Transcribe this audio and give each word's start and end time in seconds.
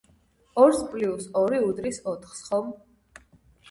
ორს 0.63 0.81
პლუს 0.93 1.29
ორი 1.43 1.61
უდრის 1.69 2.03
ოთხს, 2.17 2.45
ხომ? 2.51 2.77